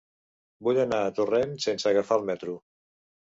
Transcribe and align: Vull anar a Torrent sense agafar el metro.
Vull 0.67 0.79
anar 0.83 1.01
a 1.01 1.11
Torrent 1.19 1.53
sense 1.67 1.89
agafar 1.91 2.19
el 2.23 2.27
metro. 2.31 2.57